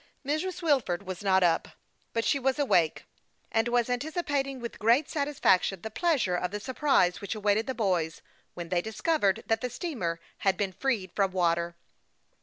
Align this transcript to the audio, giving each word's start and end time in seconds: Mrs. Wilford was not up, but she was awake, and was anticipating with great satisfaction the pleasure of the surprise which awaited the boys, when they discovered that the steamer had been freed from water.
Mrs. 0.25 0.63
Wilford 0.63 1.03
was 1.05 1.21
not 1.23 1.43
up, 1.43 1.67
but 2.11 2.25
she 2.25 2.39
was 2.39 2.57
awake, 2.57 3.05
and 3.51 3.67
was 3.67 3.87
anticipating 3.87 4.59
with 4.59 4.79
great 4.79 5.07
satisfaction 5.07 5.81
the 5.83 5.91
pleasure 5.91 6.33
of 6.35 6.49
the 6.49 6.59
surprise 6.59 7.21
which 7.21 7.35
awaited 7.35 7.67
the 7.67 7.75
boys, 7.75 8.23
when 8.55 8.69
they 8.69 8.81
discovered 8.81 9.43
that 9.45 9.61
the 9.61 9.69
steamer 9.69 10.19
had 10.39 10.57
been 10.57 10.73
freed 10.73 11.11
from 11.15 11.29
water. 11.29 11.75